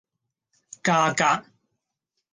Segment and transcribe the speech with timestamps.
[0.81, 1.45] 價格